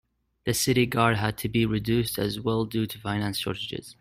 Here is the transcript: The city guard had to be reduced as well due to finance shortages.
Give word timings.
The 0.45 0.55
city 0.55 0.87
guard 0.87 1.17
had 1.17 1.37
to 1.37 1.47
be 1.47 1.63
reduced 1.67 2.17
as 2.17 2.39
well 2.39 2.65
due 2.65 2.87
to 2.87 2.97
finance 3.01 3.37
shortages. 3.37 3.89